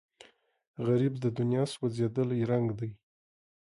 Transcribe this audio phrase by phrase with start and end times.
[0.85, 2.89] غریب د دنیا سوځېدلی رنګ دی